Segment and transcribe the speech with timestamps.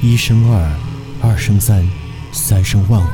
[0.00, 0.72] 一生二，
[1.20, 1.84] 二生三，
[2.32, 3.06] 三生万物。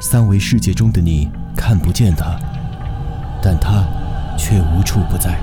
[0.00, 2.34] 三维世界中的你看不见他，
[3.42, 3.84] 但他
[4.38, 5.38] 却无处不在，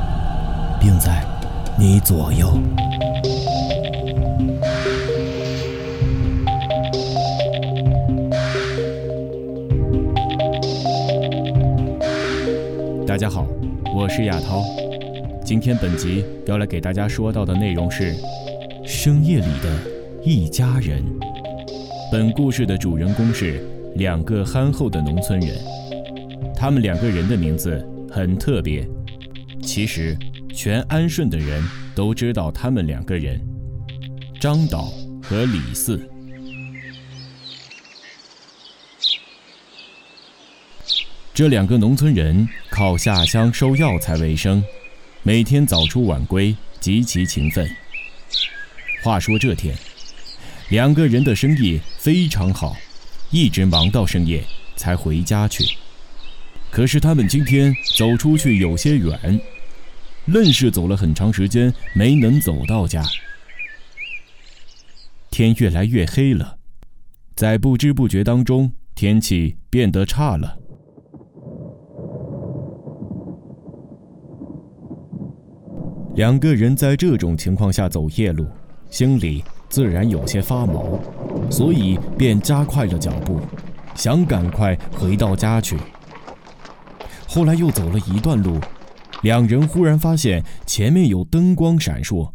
[0.79, 1.23] 并在
[1.77, 2.59] 你左右。
[13.25, 13.47] 大家好，
[13.91, 14.61] 我是亚涛。
[15.43, 18.13] 今天本集要来给大家说到的内容是
[18.85, 19.79] 深夜里的
[20.23, 21.03] 一家人。
[22.11, 25.57] 本故事的主人公是两个憨厚的农村人，
[26.55, 28.87] 他们两个人的名字很特别。
[29.63, 30.15] 其实，
[30.53, 31.63] 全安顺的人
[31.95, 33.41] 都知道他们两个人：
[34.39, 34.83] 张导
[35.23, 35.99] 和李四。
[41.35, 44.63] 这两个农村人靠下乡收药材为生，
[45.21, 47.69] 每天早出晚归，极其勤奋。
[49.03, 49.77] 话说这天，
[50.69, 52.77] 两个人的生意非常好，
[53.31, 54.41] 一直忙到深夜
[54.77, 55.65] 才回家去。
[56.71, 59.37] 可是他们今天走出去有些远，
[60.27, 63.03] 愣是走了很长时间没能走到家。
[65.29, 66.59] 天越来越黑了，
[67.35, 70.59] 在不知不觉当中，天气变得差了。
[76.15, 78.47] 两个人在这种情况下走夜路，
[78.89, 80.97] 心里自然有些发毛，
[81.51, 83.41] 所以便加快了脚步，
[83.95, 85.77] 想赶快回到家去。
[87.27, 88.57] 后来又走了一段路，
[89.23, 92.31] 两人忽然发现前面有灯光闪烁，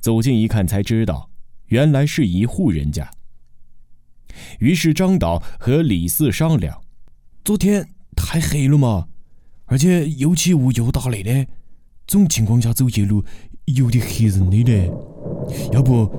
[0.00, 1.28] 走近一看才知道，
[1.66, 3.10] 原来是一户人家。
[4.58, 6.80] 于是张导和李四商量：
[7.44, 7.86] 昨天
[8.16, 9.08] 太黑了嘛，
[9.66, 11.46] 而且又起雾又打雷的。
[12.08, 13.22] 这种情况下走夜路
[13.66, 14.90] 有点吓人的嘞，
[15.72, 16.10] 要不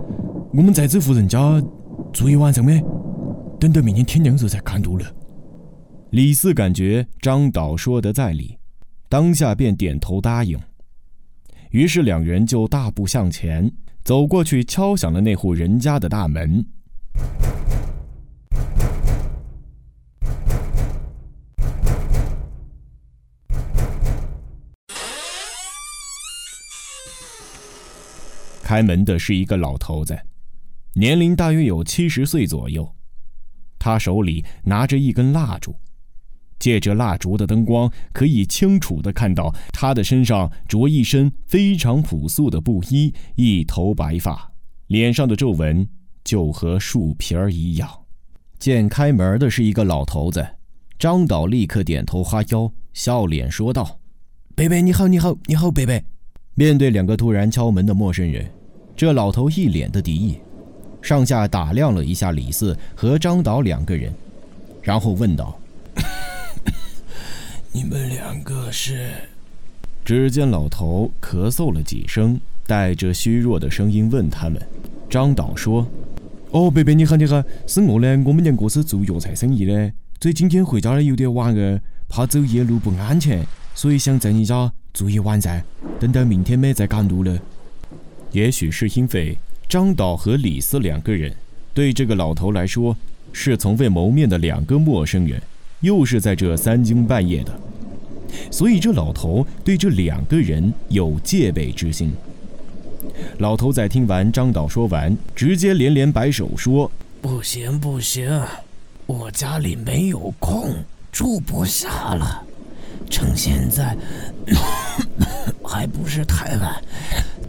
[0.54, 1.60] 我们在这户人家
[2.14, 2.80] 住一晚上呗？
[3.60, 5.06] 等到明天天亮时候再看路了。
[6.12, 8.56] 李四感觉张导说的在理，
[9.10, 10.60] 当下便点头答应。
[11.72, 13.72] 于是两人就大步向前
[14.04, 16.64] 走过去，敲响了那户人家的大门。
[28.70, 30.16] 开门的是一个老头子，
[30.94, 32.88] 年龄大约有七十岁左右。
[33.80, 35.76] 他手里拿着一根蜡烛，
[36.60, 44.52] 借着蜡烛的灯光，可以清楚的看到他的身上着一身非常朴素的布衣，一头白发，
[44.86, 45.90] 脸上的皱纹
[46.24, 47.90] 就和树皮儿一样。
[48.60, 50.48] 见开门的是一个老头子，
[51.00, 54.00] 张导立刻点头哈腰，笑脸说道
[54.54, 56.04] ：“贝贝，你好，你好，你好，贝贝。”
[56.54, 58.48] 面对两个突然敲门的陌生人。
[59.00, 60.36] 这老头一脸的敌意，
[61.02, 64.14] 上下打量了一下李四和张导两个人，
[64.82, 65.58] 然后问道
[67.72, 69.12] ：“你们两个是？”
[70.04, 72.38] 只见老头咳嗽了几声，
[72.68, 74.62] 带着虚弱的声音问他们。
[75.10, 75.88] 张导说
[76.52, 81.80] ：“哦，伯伯你好你好，是我呢，我们两个是做药材生意的，这今天回家的有点晚了，
[82.10, 85.64] 怕走夜路不安全，所以想在你家住一晚噻，
[86.02, 87.40] 等到明天没再赶路了。”
[88.32, 91.34] 也许是因为张导和李四两个人
[91.74, 92.96] 对这个老头来说
[93.32, 95.42] 是从未谋面的两个陌生人，
[95.82, 97.60] 又是在这三更半夜的，
[98.52, 102.14] 所以这老头对这两个人有戒备之心。
[103.38, 106.92] 老头在听完张导说完，直接连连摆手说
[107.22, 108.42] ：“不行不行，
[109.06, 110.74] 我家里没有空，
[111.12, 112.44] 住不下了。
[113.10, 113.96] 趁现在
[115.64, 116.84] 还不是太晚。”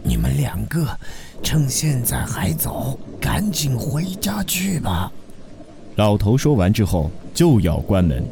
[0.03, 0.87] 你们两个
[1.43, 5.11] 趁现在还早，赶紧回家去吧。
[5.95, 8.23] 老头说完之后就要关门。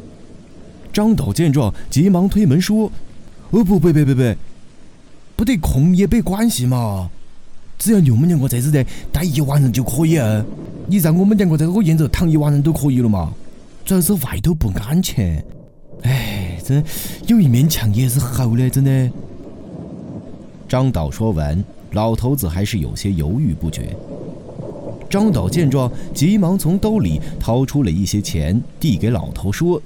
[0.92, 2.92] 张导见状，急忙推门说
[3.52, 4.36] ：“哦不，别别别别，
[5.36, 7.10] 不得空也没关系嘛，
[7.78, 10.44] 只要你们两个在这里待一晚上就可以啊。
[10.88, 13.32] 你让我们两个在这个院子躺一晚上都可以了嘛。
[13.86, 15.44] 主要是外头不安全。
[16.02, 16.84] 哎，这
[17.28, 19.12] 有一面墙也是好的，真的。”
[20.70, 21.62] 张导说完，
[21.94, 23.96] 老头子还是有些犹豫不决。
[25.10, 29.82] 张导见状，急忙从兜里掏出了一些钱，递给老头说：“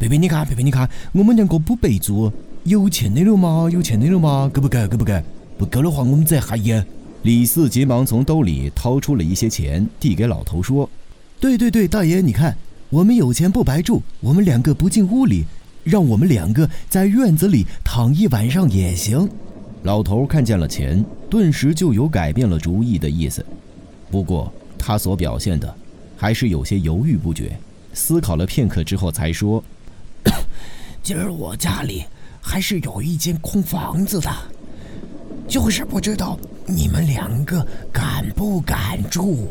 [0.00, 2.32] 贝贝，你看，贝贝，你看，我们两个不备注，
[2.64, 3.68] 有钱的了吗？
[3.70, 4.50] 有钱的了吗？
[4.50, 4.88] 够不够？
[4.88, 5.12] 够不够？
[5.58, 6.72] 不够的话，我们再还一。
[7.22, 10.88] 李四急忙从兜里掏出了一些钱，递给老头说
[11.38, 12.56] ：“对对对，大爷，你看，
[12.88, 15.44] 我们有钱不白住，我们两个不进屋里，
[15.84, 19.28] 让我们两个在院子里躺一晚上也行。”
[19.82, 23.44] 老头看见了钱，顿时就有改变了主意的意思。
[24.10, 25.74] 不过他所表现的，
[26.16, 27.56] 还是有些犹豫不决。
[27.94, 29.62] 思考了片刻之后，才说
[31.02, 32.04] ：“今儿我家里
[32.40, 34.30] 还是有一间空房子的。”
[35.48, 39.48] 就是不知道你们两个敢不敢住。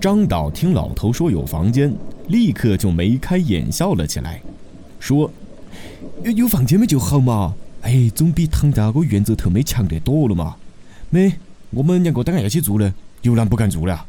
[0.00, 1.94] 张导听老头说有房间，
[2.26, 4.42] 立刻就眉开眼笑了起来，
[4.98, 5.30] 说
[6.24, 7.54] ：“有有房间嘛就好嘛，
[7.84, 10.56] 哎，总比躺在那个院子头没强得多了嘛。
[11.10, 11.32] 没，
[11.70, 14.06] 我们两个当然要去做了，有难不敢做了。”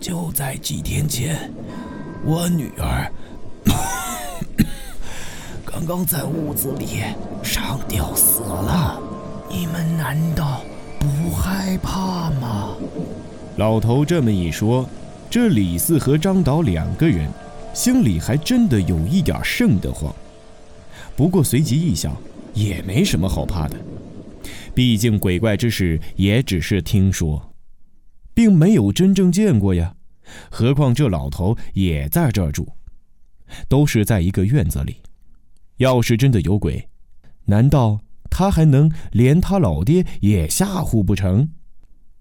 [0.00, 1.50] 就在几天前，
[2.24, 3.10] 我女儿
[5.64, 7.02] 刚刚在屋子里
[7.42, 9.00] 上吊死了。
[9.48, 10.60] 你们难道
[10.98, 12.70] 不害怕吗？
[13.56, 14.88] 老头这么一说，
[15.30, 17.30] 这李四和张导两个人
[17.74, 20.12] 心里还真的有一点瘆得慌。
[21.16, 22.14] 不过随即一想，
[22.58, 23.76] 也没什么好怕的，
[24.74, 27.54] 毕竟鬼怪之事也只是听说，
[28.34, 29.94] 并没有真正见过呀。
[30.50, 32.66] 何况这老头也在这儿住，
[33.68, 34.96] 都是在一个院子里，
[35.76, 36.88] 要是真的有鬼，
[37.44, 38.00] 难道？
[38.30, 41.48] 他还能连他老爹也吓唬不成？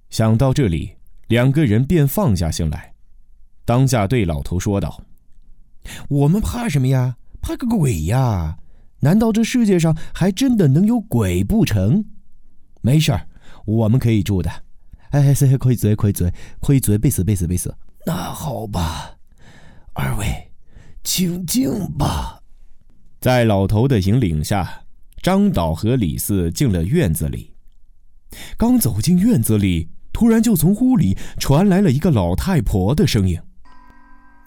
[0.09, 0.93] 想到这里，
[1.27, 2.93] 两个人便放下心来，
[3.65, 5.03] 当下对老头说道
[6.07, 7.17] ：“我们怕什么呀？
[7.41, 8.57] 怕个鬼呀？
[8.99, 12.05] 难道这世界上还真的能有鬼不成？
[12.81, 13.27] 没事儿，
[13.65, 14.51] 我们可以住的。
[15.11, 16.29] 哎，是可以住，可以住，
[16.61, 17.73] 可以住，没事，没事，没事。
[18.05, 19.15] 那好吧，
[19.94, 20.51] 二位，
[21.03, 22.41] 请进吧。”
[23.21, 24.83] 在老头的引领下。
[25.19, 27.53] 张导和李四进了院子里，
[28.55, 33.38] 刚走进院子里，突然就从屋里传来了一个老太婆的声音：“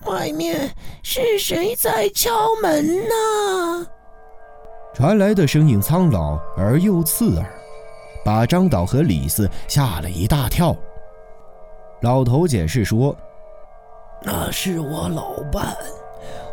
[0.06, 2.30] 外面是谁在敲
[2.62, 3.86] 门呢？”
[5.00, 7.50] 传来的声音苍老而又刺耳，
[8.22, 10.76] 把张导和李四吓了一大跳。
[12.02, 13.16] 老头解释说
[14.22, 15.74] ：“那是我老伴，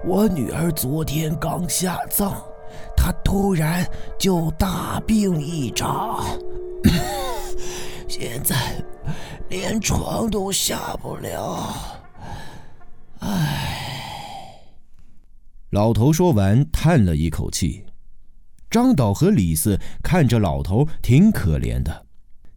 [0.06, 2.42] 我女儿昨天刚下葬。”
[2.96, 3.86] 她突然
[4.18, 6.24] 就大病一场，
[8.08, 8.56] 现在
[9.50, 11.68] 连床都下不了。
[13.20, 14.62] 唉，
[15.72, 17.84] 老头说完，叹了一口气。
[18.70, 22.06] 张导和李四看着老头挺可怜的，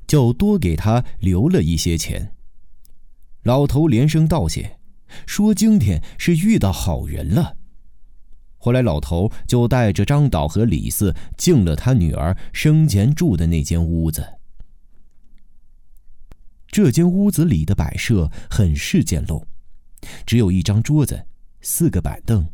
[0.07, 2.33] 就多给他留了一些钱。
[3.45, 4.79] 老头连声道谢，
[5.27, 7.57] 说今天是遇到好人了。
[8.59, 14.35] 后来，老头就带着张导和李四进了他女儿生前住的那间屋子。
[16.69, 19.43] 这间屋子里的摆设很是简陋，
[20.27, 21.27] 只有一张桌子、
[21.63, 22.47] 四个板凳，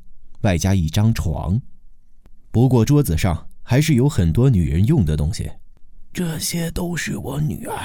[0.43, 1.61] 外加一张床。
[2.57, 5.53] 不过桌子上还是有很多女人用的东西。
[6.11, 7.77] 这些都是我女儿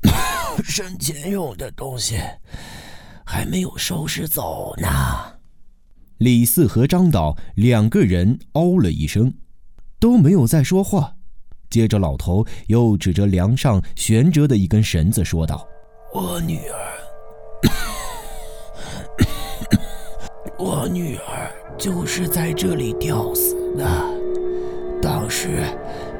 [0.64, 2.16] 生前用的东西，
[3.26, 4.88] 还没有收拾走呢。
[6.16, 9.34] 李四和张导两个人哦了一声，
[9.98, 11.16] 都没有再说话。
[11.68, 15.68] 接着，老头又指着梁上悬着的一根绳子说道
[16.14, 17.68] ：“我女儿，
[20.58, 23.84] 我女儿就是在这里吊死的。
[25.02, 25.58] 当时，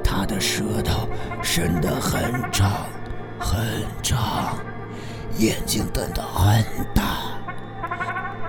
[0.02, 1.08] 他的舌头
[1.42, 2.86] 伸得很长，
[3.38, 3.58] 很
[4.02, 4.56] 长，
[5.38, 6.62] 眼睛瞪得很
[6.94, 7.02] 大。”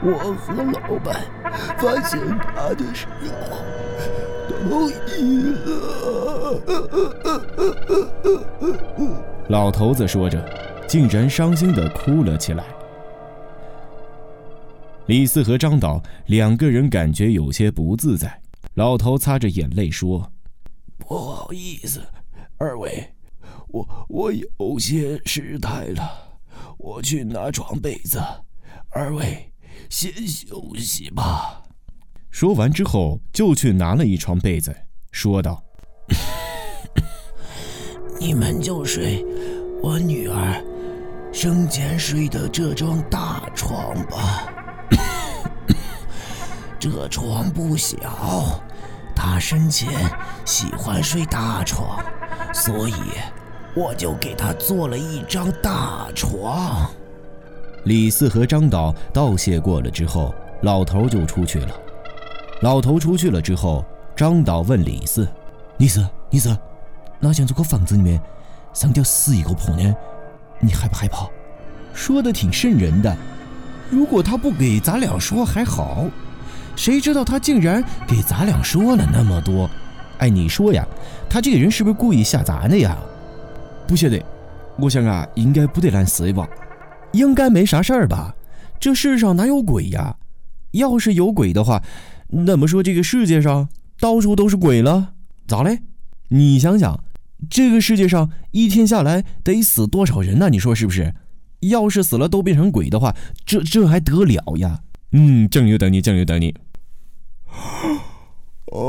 [0.04, 1.22] 我和老板
[1.78, 3.58] 发现他的时候，
[4.70, 6.62] 都晕了。
[9.48, 10.38] 老头子说着，
[10.88, 12.64] 竟然伤心的哭了起来。
[15.08, 18.42] 李四和张导两个人感觉有些不自在。
[18.74, 20.32] 老头擦着眼泪说
[20.98, 22.02] ：“不好意思，
[22.58, 23.08] 二位，
[23.68, 26.40] 我我有些失态了，
[26.78, 28.20] 我去拿床被子，
[28.90, 29.52] 二位。”
[29.90, 31.62] 先休息吧。
[32.32, 34.76] 说完之后，就去拿了一床被子，
[35.12, 35.64] 说道
[38.20, 39.24] ：“你们就睡
[39.84, 40.64] 我女儿
[41.32, 44.52] 生前睡的这张大床吧。
[46.80, 47.98] 这床不小，
[49.16, 49.90] 他生前
[50.46, 52.04] 喜欢睡大床，
[52.54, 52.94] 所以
[53.76, 56.90] 我就给他做了一张大床。”
[57.86, 61.70] 李四和张导道谢过了之后，老头就出去了。
[62.62, 65.28] 老头出去了之后，张导问李四
[65.78, 66.58] ：“李四，李四，
[67.20, 68.20] 哪像这个房子里面
[68.74, 69.94] 上吊死一个婆娘？
[70.60, 71.28] 你害不害怕？
[71.94, 73.16] 说的挺瘆人的。
[73.90, 76.06] 如果他不给咱俩说还好，
[76.76, 79.70] 谁知道他竟然给咱俩说了那么多。
[80.18, 80.86] 哎，你说呀，
[81.30, 82.98] 他这个人是不是故意吓咱的呀？
[83.88, 84.24] 不晓得，
[84.78, 86.48] 我想啊，应该不得难事吧？
[87.12, 88.34] 应该没啥事儿吧？
[88.80, 90.16] 这世上哪有鬼呀？
[90.72, 91.82] 要是有鬼的话，
[92.28, 95.14] 那么说这个世界上到处都是鬼了？
[95.48, 95.80] 咋嘞？
[96.30, 97.04] 你想想，
[97.50, 100.50] 这个世界上一天下来得死多少人呢？
[100.50, 101.14] 你说是不是？
[101.62, 104.82] 要是死了都变成鬼的话，这这还得了呀？
[105.12, 106.56] 嗯，酱油等你，酱油等你。
[108.72, 108.82] 哎，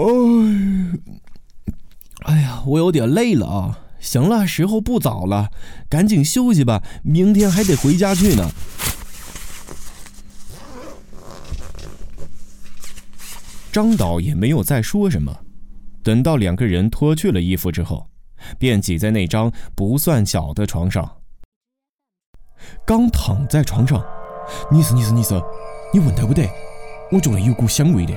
[2.25, 3.81] 哎呀，我有点累了啊。
[3.99, 5.51] 行了，时候不早了，
[5.89, 8.51] 赶紧休息吧，明天还得回家去呢。
[13.73, 15.37] 张导也没有再说什么，
[16.03, 18.09] 等到两个人脱去了衣服之后，
[18.59, 21.17] 便挤在那张不算小的床上。
[22.85, 24.03] 刚躺在床上，
[24.71, 25.35] 你是你是你是，
[25.93, 26.49] 你闻到不得？
[27.11, 28.13] 我觉得有股香味的。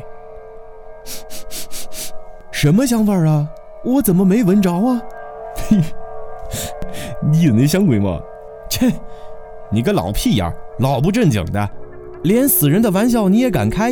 [2.52, 3.48] 什么香味啊？
[3.86, 5.02] 我怎么没闻着啊？
[7.32, 8.20] 你有那香味吗？
[8.70, 8.92] 切，
[9.72, 11.70] 你个老屁眼，老不正经的，
[12.24, 13.92] 连死人的玩笑你也敢开？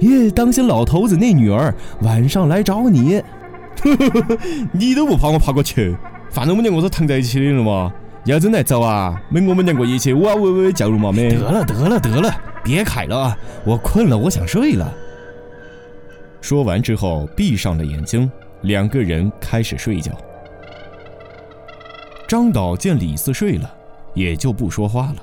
[0.00, 3.22] 耶，当心老头子那女儿晚上来找你。
[4.72, 5.96] 你都不怕我爬过去？
[6.30, 7.92] 反正我们两个是躺在一起的了嘛。
[8.24, 11.28] 要真来找啊，没我们两个一起哇喂喂叫嘛没？
[11.34, 14.90] 得了得了得了，别开了，我困了，我想睡了。
[16.40, 18.30] 说完之后，闭上了眼睛，
[18.62, 20.10] 两个人开始睡觉。
[22.26, 23.70] 张导见李四睡了，
[24.14, 25.16] 也就不说话了，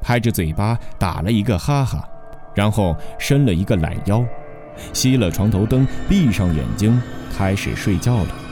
[0.00, 2.08] 拍着嘴巴打了一个哈哈，
[2.56, 4.24] 然后伸了一个懒腰，
[4.92, 7.00] 熄了床头灯，闭上眼睛，
[7.36, 8.47] 开始睡觉了。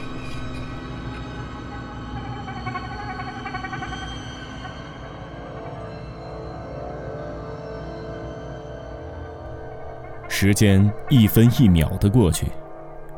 [10.29, 12.47] 时间一分一秒的过去，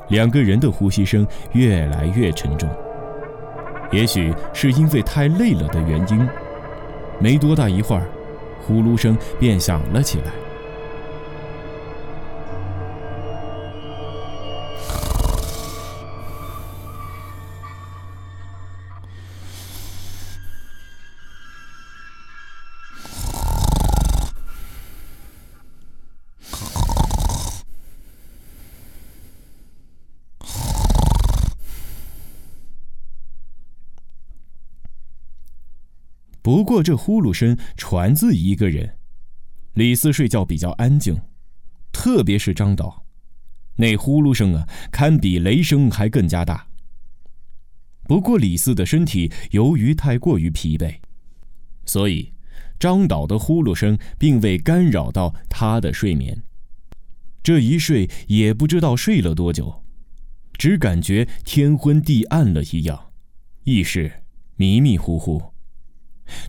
[0.08, 2.68] 两个人的呼吸声越来越沉重。
[3.90, 6.28] 也许是因为太累了的原因，
[7.18, 8.06] 没多大一会儿，
[8.66, 10.47] 呼噜声便响了起来。
[36.82, 38.96] 这呼噜声传自一个人，
[39.74, 41.20] 李四睡觉比较安静，
[41.92, 43.04] 特别是张导，
[43.76, 46.68] 那呼噜声啊，堪比雷声还更加大。
[48.04, 50.98] 不过李四的身体由于太过于疲惫，
[51.84, 52.32] 所以
[52.78, 56.42] 张导的呼噜声并未干扰到他的睡眠。
[57.42, 59.84] 这一睡也不知道睡了多久，
[60.54, 63.12] 只感觉天昏地暗了一样，
[63.64, 64.24] 意识
[64.56, 65.52] 迷迷糊糊。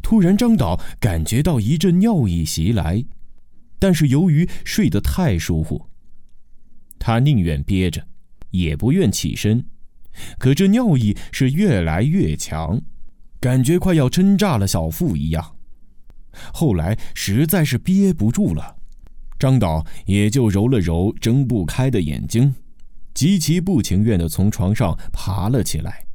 [0.01, 3.03] 突然，张导感觉到一阵尿意袭来，
[3.77, 5.88] 但是由于睡得太舒服，
[6.98, 8.05] 他宁愿憋着，
[8.51, 9.65] 也不愿起身。
[10.38, 12.81] 可这尿意是越来越强，
[13.39, 15.55] 感觉快要撑炸了小腹一样。
[16.53, 18.75] 后来实在是憋不住了，
[19.38, 22.53] 张导也就揉了揉睁不开的眼睛，
[23.13, 26.05] 极其不情愿地从床上爬了起来，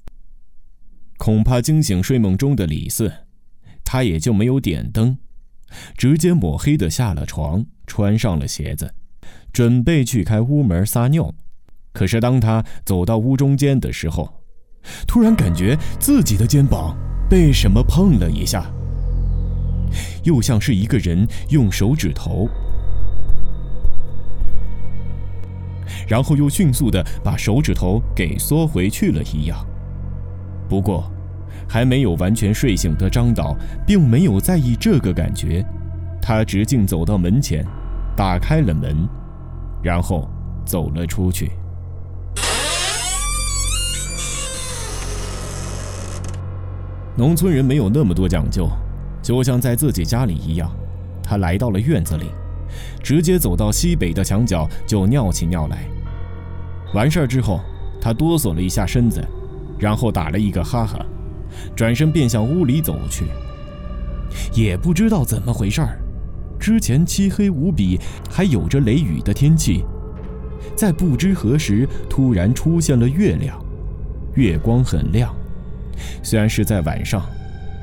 [1.16, 3.10] 恐怕惊醒睡梦中的李四。
[3.84, 5.18] 他也就没有点灯，
[5.96, 8.94] 直接抹黑的下了床，穿上了鞋子，
[9.52, 11.32] 准备去开屋门撒尿。
[11.92, 14.42] 可是当他走到屋中间的时候，
[15.06, 16.96] 突然感觉自己的肩膀
[17.30, 18.72] 被什么碰了一下，
[20.24, 22.48] 又像是一个人用手指头，
[26.08, 29.64] 然后又迅速的把手指头给缩回去了一样。
[30.68, 31.08] 不过。
[31.68, 33.56] 还没有完全睡醒的张导，
[33.86, 35.64] 并没有在意这个感觉，
[36.20, 37.64] 他直径走到门前，
[38.16, 39.08] 打开了门，
[39.82, 40.28] 然后
[40.64, 41.50] 走了出去。
[47.16, 48.68] 农村人没有那么多讲究，
[49.22, 50.70] 就像在自己家里一样，
[51.22, 52.26] 他来到了院子里，
[53.02, 55.84] 直接走到西北的墙角就尿起尿来。
[56.92, 57.60] 完事儿之后，
[58.00, 59.24] 他哆嗦了一下身子，
[59.78, 60.98] 然后打了一个哈哈。
[61.74, 63.26] 转身便向屋里走去，
[64.52, 65.98] 也不知道怎么回事儿。
[66.58, 67.98] 之前漆黑无比，
[68.30, 69.84] 还有着雷雨的天气，
[70.74, 73.62] 在不知何时突然出现了月亮，
[74.34, 75.34] 月光很亮。
[76.22, 77.22] 虽然是在晚上，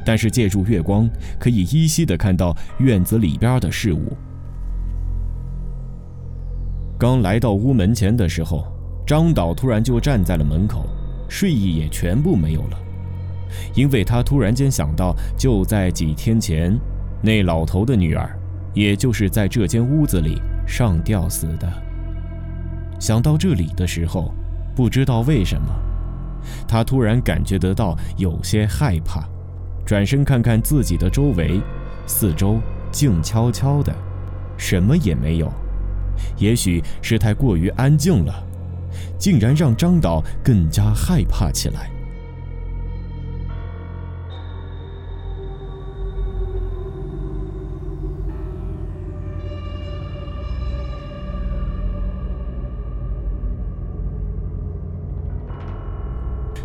[0.06, 1.08] 但是借助月光，
[1.39, 4.18] 可以依稀的看到院子里边的事物。
[6.98, 8.65] 刚来到屋门前的时候，
[9.06, 10.86] 张导突然就站在了门口，
[11.30, 12.77] 睡意也全部没有了，
[13.74, 16.77] 因为他突然间想到，就在几天前，
[17.22, 18.38] 那老头的女儿，
[18.74, 21.72] 也就是在这间屋子里上吊死的。
[23.00, 24.34] 想到这里的时候，
[24.75, 25.67] 不知道为什么，
[26.67, 29.27] 他突然感觉得到有些害怕。
[29.84, 31.60] 转身看看自己的周围，
[32.05, 32.60] 四周
[32.91, 33.93] 静悄悄的，
[34.55, 35.51] 什么也没有。
[36.38, 38.43] 也许是太过于安静了，
[39.17, 41.89] 竟然让张导更加害怕起来。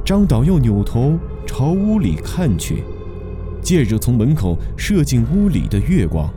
[0.07, 2.85] 张导又扭头朝屋里看去。
[3.61, 6.33] 借着从门口射进屋里的月光，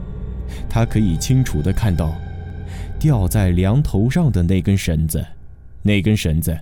[0.67, 2.11] 他可以清楚地看到，
[2.99, 5.23] 吊在梁头上的那根绳子，
[5.83, 6.57] 那根绳子，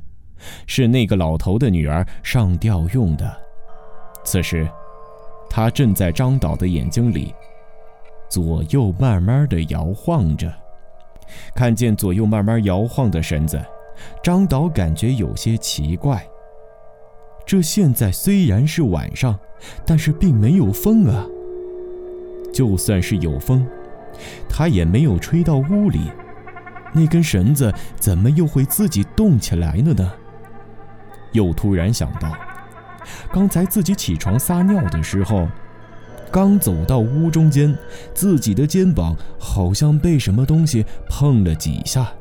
[0.66, 3.34] 是那个老头的女儿上吊用的。
[4.26, 4.68] 此时，
[5.50, 7.34] 他正在张导的眼睛里，
[8.30, 10.54] 左右慢慢地摇晃着。
[11.56, 13.58] 看见左右慢慢摇晃的绳子，
[14.22, 16.22] 张导感觉有些奇怪。
[17.48, 19.40] 这现在虽然是晚上，
[19.86, 21.26] 但是并没有风啊。
[22.54, 23.66] 就算是有风，
[24.50, 26.12] 它也没有吹到屋里。
[26.92, 30.12] 那根绳子怎么又会自己动起来了呢？
[31.32, 32.36] 又突然想到，
[33.32, 35.48] 刚才自己起床撒尿的时候，
[36.30, 37.74] 刚走到屋中间，
[38.14, 42.12] 自己的肩膀好像被什么东西碰了几下。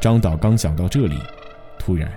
[0.00, 1.18] 张导刚想到这里，
[1.78, 2.10] 突然。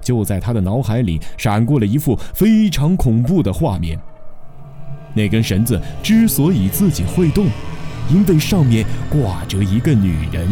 [0.00, 3.98] 就在他的脑海里闪过了一幅非常恐怖的画面。
[5.14, 7.46] 那根绳子之所以自己会动，
[8.08, 10.48] 因为上面挂着一个女人。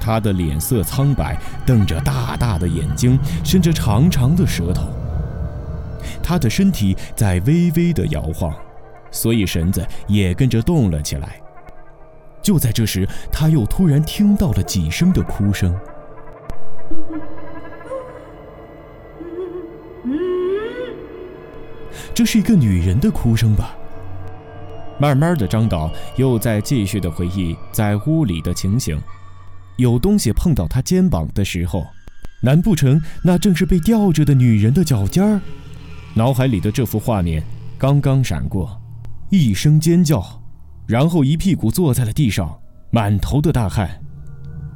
[0.00, 4.88] 她的脸色苍白，瞪着大大的眼睛，伸着长长的舌头。
[6.22, 8.52] 她的身体在微微的摇晃，
[9.10, 11.40] 所以绳子也跟着动了起来。
[12.42, 15.78] 就在这时，他又突然听到了几声的哭声。
[22.20, 23.74] 这是一个女人的哭声吧？
[24.98, 29.00] 慢慢的，张导又在继续的回忆在屋里的情形。
[29.78, 31.86] 有东西碰到他肩膀的时候，
[32.42, 35.40] 难不成那正是被吊着的女人的脚尖儿？
[36.12, 37.42] 脑海里的这幅画面
[37.78, 38.78] 刚刚闪过，
[39.30, 40.22] 一声尖叫，
[40.86, 43.98] 然后一屁股坐在了地上，满头的大汗。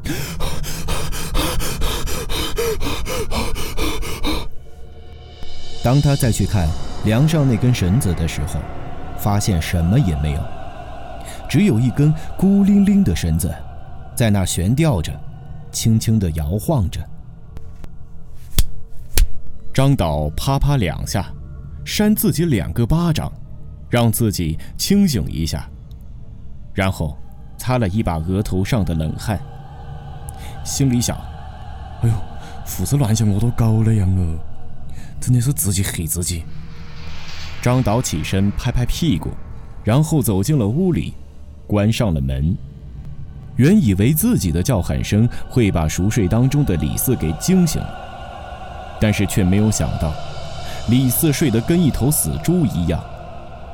[5.85, 6.67] 当他再去看。
[7.05, 8.59] 梁上那根绳子的时候，
[9.19, 10.41] 发现什么也没有，
[11.49, 13.55] 只有一根孤零零的绳子，
[14.15, 15.13] 在那悬吊着，
[15.71, 17.01] 轻轻地摇晃着。
[19.73, 21.27] 张导啪啪两下，
[21.85, 23.31] 扇自己两个巴掌，
[23.91, 25.69] 让自己清醒一下，
[26.73, 27.19] 然后
[27.59, 29.39] 擦了一把额头上的冷汗，
[30.65, 31.19] 心里想
[32.03, 32.15] ：“哎呦，
[32.65, 34.39] 胡思乱想，我都搞了样哦，
[35.21, 36.45] 真的是自己黑自己。”
[37.65, 39.31] 张导起身拍拍屁股，
[39.83, 41.15] 然后走进了屋里，
[41.67, 42.55] 关上了门。
[43.57, 47.81] 原以为自己的叫喊声会把熟睡当中的李四给惊醒，
[49.01, 50.13] 但是却没有想到，
[50.91, 53.03] 李四睡得跟一头死猪一样，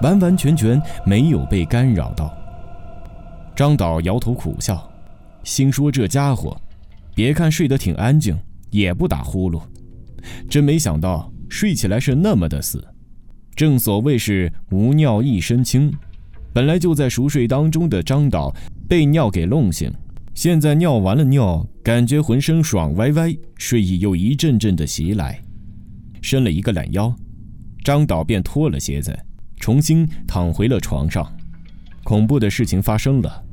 [0.02, 2.32] 完完全全没有被干扰到。
[3.56, 4.88] 张导摇头苦笑，
[5.42, 6.56] 心说这家伙，
[7.12, 8.38] 别看睡得挺安静，
[8.70, 9.60] 也不打呼噜，
[10.48, 12.86] 真没想到睡起来是那么的死。
[13.54, 15.92] 正所谓是无尿一身轻，
[16.52, 18.54] 本来就在熟睡当中的张导
[18.88, 19.92] 被尿给弄醒，
[20.34, 25.38] 现在尿完了尿，感觉浑身爽歪歪，睡意又一阵阵的袭来，
[26.22, 27.14] 伸了一个懒腰，
[27.84, 29.16] 张导便脱了鞋子，
[29.58, 31.30] 重新躺回了床上。
[32.02, 33.44] 恐怖的事情发生了，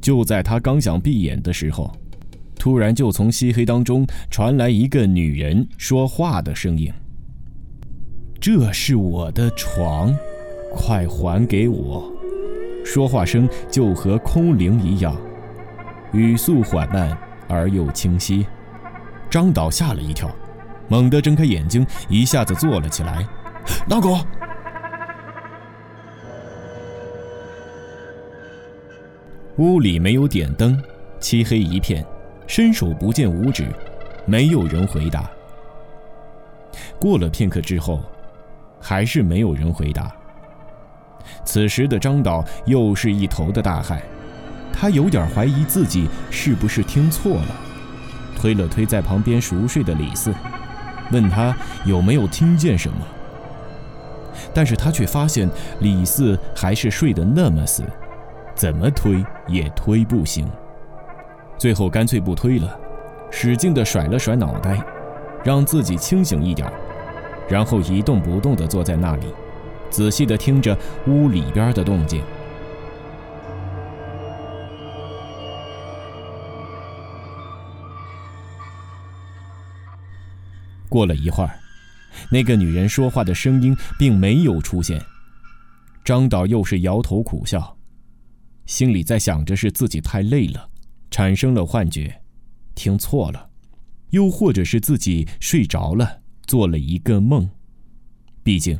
[0.00, 1.94] 就在他刚想闭眼的时候，
[2.58, 6.90] 突然就从漆黑当中传来一个女人说话的声音。
[8.40, 10.14] 这是我的床，
[10.72, 12.10] 快还给我！
[12.84, 15.14] 说话声就和空灵一样，
[16.12, 18.46] 语速缓慢而又清晰。
[19.28, 20.30] 张导吓了一跳，
[20.86, 23.26] 猛地睁开眼睛，一下子坐了起来。
[23.88, 24.18] 老狗！
[29.56, 30.80] 屋里没有点灯，
[31.18, 32.06] 漆黑一片，
[32.46, 33.66] 伸手不见五指，
[34.24, 35.28] 没有人回答。
[37.00, 38.00] 过了片刻之后，
[38.80, 40.10] 还是没有人回答。
[41.44, 44.00] 此时的张导又是一头的大汗，
[44.72, 47.56] 他有点怀疑自己是不是听错了，
[48.36, 50.34] 推了推在旁边熟睡的李四，
[51.10, 52.98] 问他有没有听见什么。
[54.54, 55.48] 但是他却发现
[55.80, 57.82] 李四还是睡得那么死，
[58.54, 60.48] 怎么推也推不醒。
[61.58, 62.78] 最后干脆不推了，
[63.30, 64.80] 使劲地甩了甩脑袋，
[65.44, 66.70] 让自己清醒一点，
[67.48, 69.26] 然后一动不动地坐在那里，
[69.90, 72.22] 仔细地听着屋里边的动静。
[80.88, 81.50] 过了一会儿。
[82.30, 85.00] 那个女人说话的声音并没有出现，
[86.04, 87.76] 张导又是摇头苦笑，
[88.66, 90.68] 心里在想着是自己太累了，
[91.10, 92.20] 产生了幻觉，
[92.74, 93.50] 听错了，
[94.10, 97.48] 又或者是自己睡着了，做了一个梦。
[98.42, 98.76] 毕竟，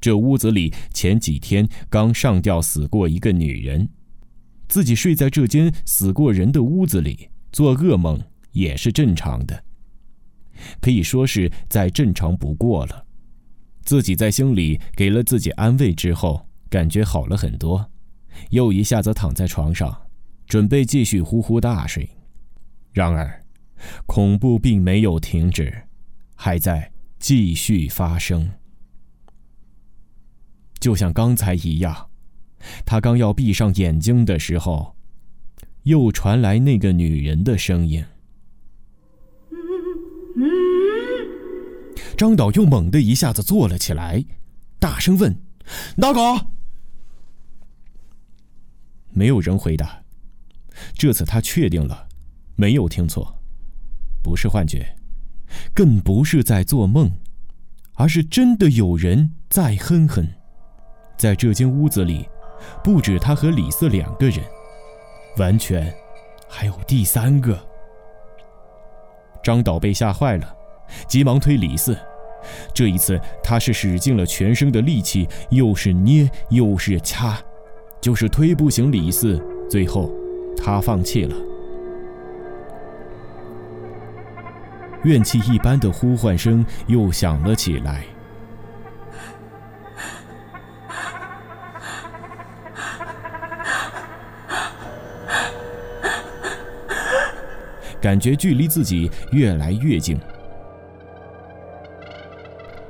[0.00, 3.88] 这屋子里前几天刚上吊死过一个女人，
[4.68, 9.64] 自己睡在这间死过人的屋子里做噩梦也是正常的。
[10.80, 13.06] 可以说是再正常不过了。
[13.82, 17.90] 自己在心里给了自己安慰之后，感觉好了很多，
[18.50, 19.96] 又一下子躺在床上，
[20.46, 22.08] 准备继续呼呼大睡。
[22.92, 23.42] 然而，
[24.04, 25.72] 恐怖并没有停止，
[26.34, 28.52] 还在继续发生。
[30.78, 32.10] 就像刚才一样，
[32.84, 34.96] 他刚要闭上眼睛的时候，
[35.84, 38.04] 又传来那个女人的声音。
[42.16, 44.24] 张导又猛地一下子坐了起来，
[44.78, 45.38] 大声问
[45.96, 46.46] ：“哪个？”
[49.12, 50.02] 没有人回答。
[50.94, 52.08] 这次他确定了，
[52.54, 53.38] 没有听错，
[54.22, 54.95] 不是幻觉，
[55.74, 57.10] 更不是在做梦，
[57.94, 60.26] 而是真的有人在哼哼。
[61.16, 62.28] 在这间屋子里，
[62.84, 64.40] 不止他和李四两个人，
[65.38, 65.92] 完全
[66.48, 67.58] 还有第三个。
[69.42, 70.54] 张导被吓坏了。
[71.08, 71.98] 急忙推李四，
[72.72, 77.40] 这一次他是使尽了全身的力气，又是捏又是掐，
[78.00, 79.42] 就是推不醒李四。
[79.68, 80.12] 最后，
[80.56, 81.34] 他放弃了。
[85.06, 88.04] 怨气一般的呼唤声又响了起来，
[98.00, 100.18] 感觉距离自己越来越近。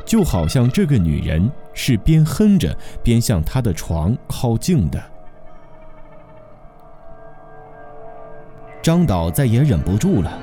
[0.07, 5.03] 就好像这个女人是边哼着边向他的床靠近的。
[8.81, 10.41] 张导再也忍不住了，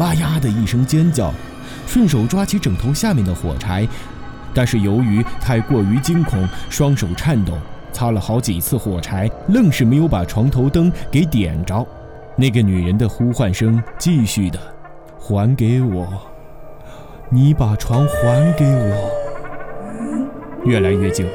[0.00, 1.30] 哇呀的一声尖叫，
[1.86, 3.86] 顺手抓起枕头下面的火柴，
[4.54, 7.52] 但是由于太过于惊恐，双手颤抖，
[7.92, 11.86] 擦了好几次火柴，愣是没有把床头灯给点着。
[12.34, 14.58] 那个女人的呼唤声继续的
[15.20, 16.08] ：“还给我。”
[17.28, 19.10] 你把床还给我。
[20.64, 21.26] 越来越近，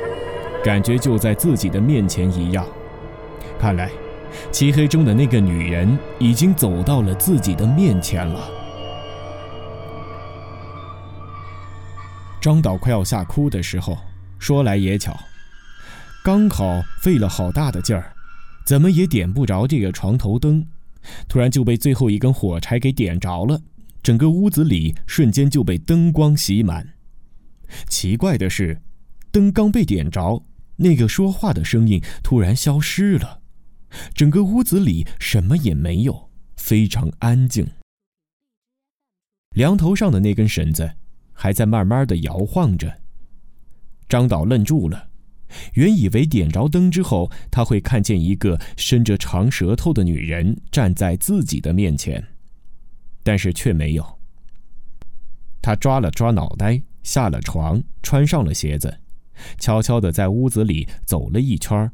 [0.63, 2.65] 感觉就在自己的面前一样。
[3.59, 3.91] 看来，
[4.51, 8.39] 漆黑中的那个女人已经走到了自己的面前了。
[12.45, 13.97] 张导快要吓哭的时候，
[14.37, 15.19] 说来也巧，
[16.23, 18.13] 刚好费了好大的劲儿，
[18.67, 20.63] 怎么也点不着这个床头灯，
[21.27, 23.59] 突然就被最后一根火柴给点着了。
[24.03, 26.93] 整个屋子里瞬间就被灯光洗满。
[27.87, 28.79] 奇怪的是，
[29.31, 33.41] 灯刚被点着，那个说话的声音突然消失了，
[34.13, 37.67] 整个屋子里什么也没有，非常安静。
[39.55, 40.91] 梁头上的那根绳子
[41.35, 42.91] 还在慢慢的摇晃着。
[44.09, 45.09] 张导愣住了，
[45.73, 52.25] 原以为点着灯之后，他会看见一个伸着长舌头的女人站在自己的面前。
[53.21, 54.19] 但是却没有。
[55.61, 58.99] 他抓了抓脑袋，下了床，穿上了鞋子，
[59.59, 61.91] 悄悄地在屋子里走了一圈，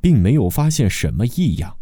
[0.00, 1.76] 并没有发现什么异样。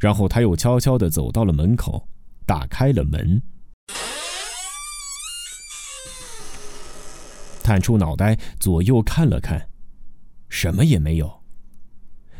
[0.00, 2.08] 然后他又悄悄地走到了门口，
[2.46, 3.40] 打开了门，
[7.62, 9.68] 探出脑袋左右看了看，
[10.48, 11.30] 什么也没有。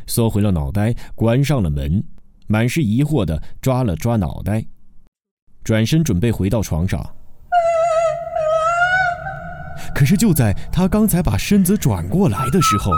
[0.07, 2.03] 缩回了脑袋，关上了门，
[2.47, 4.65] 满是疑惑的抓了抓脑袋，
[5.63, 7.15] 转身准备回到床上。
[9.93, 12.91] 可是就在他刚才把身子转过来的时候，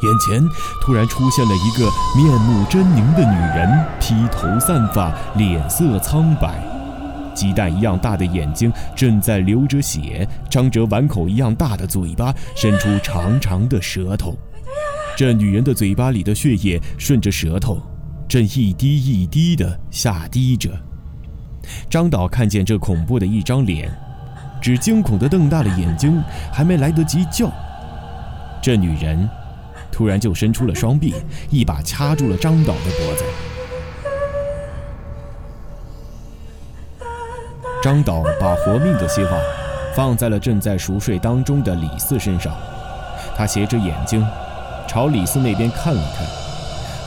[0.00, 0.48] 眼前
[0.80, 6.62] 突然出现了一个面目狰狞的女人，披头散发，脸色苍白，
[7.34, 14.36] 鸡蛋一样大的眼睛正在流着血，张着碗口一样大的嘴巴，伸出长长的舌头。
[15.16, 17.82] 这女人的嘴巴里的血液顺着舌头，
[18.28, 20.70] 正一滴一滴的下滴着。
[21.90, 23.90] 张导看见这恐怖的一张脸，
[24.62, 27.50] 只惊恐地瞪大了眼睛，还没来得及叫，
[28.62, 29.28] 这女人。
[29.98, 31.12] 突然就伸出了双臂，
[31.50, 33.24] 一把掐住了张导的脖子。
[37.82, 39.32] 张导把活命的希望
[39.96, 42.54] 放在了正在熟睡当中的李四身上，
[43.36, 44.24] 他斜着眼睛
[44.86, 46.24] 朝李四那边看了看，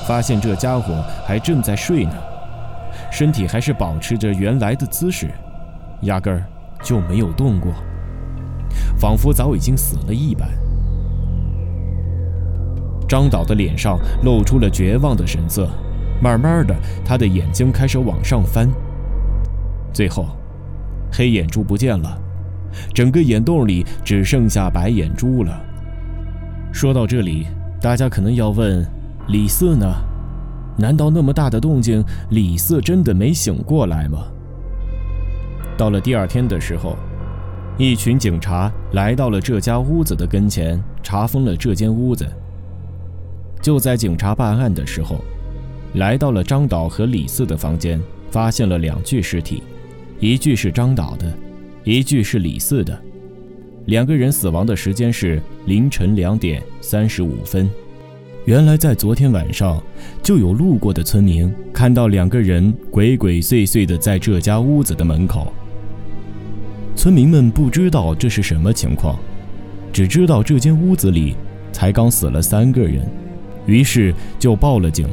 [0.05, 2.15] 发现这家伙还正在睡呢，
[3.09, 5.29] 身体还是保持着原来的姿势，
[6.01, 6.43] 压根儿
[6.83, 7.71] 就没有动过，
[8.99, 10.49] 仿佛早已经死了一般。
[13.11, 15.67] 张导的脸上露出了绝望的神色，
[16.23, 18.69] 慢慢的，他的眼睛开始往上翻。
[19.91, 20.27] 最后，
[21.11, 22.17] 黑眼珠不见了，
[22.93, 25.61] 整个眼洞里只剩下白眼珠了。
[26.71, 27.47] 说到这里，
[27.81, 28.81] 大家可能要问：
[29.27, 29.85] 李四呢？
[30.77, 34.19] 难道那么大的动静，李四真的没醒过来吗？
[35.77, 36.95] 到了第二天的时候，
[37.77, 42.25] 一群警察来到了这家屋子的跟前，查封了这间屋子。
[43.61, 45.23] 就在警察办案的时候，
[45.93, 49.61] 来到了张导和李四的房间，发现了两具尸体，
[50.19, 51.31] 一具是张导的，
[51.83, 52.99] 一具是李四的。
[53.85, 57.69] 两个人死亡的时间是凌晨两点三十五分。
[58.45, 59.81] 原来在昨天晚上，
[60.23, 65.53] 就有路过的村民看到两个人鬼鬼祟祟的在这家屋子的门口。
[66.95, 69.19] 村民们不知道这是什么情况，
[69.93, 71.35] 只知道这间屋子里
[71.71, 73.07] 才刚死了三个人。
[73.65, 75.07] 于是就报了警。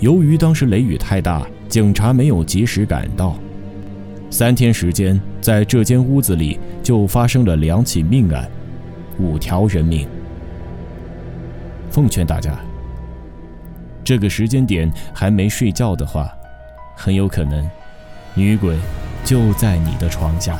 [0.00, 3.36] 由于当时雷雨太大，警察没有及时赶到。
[4.30, 8.50] 三天时间，在这间屋子里就发生了两起命案，
[9.18, 10.08] 五条人命。
[11.90, 12.58] 奉劝大家，
[14.02, 16.32] 这个时间点还没睡觉的话，
[16.96, 17.68] 很有可能，
[18.34, 18.76] 女鬼
[19.22, 20.58] 就在你的床下。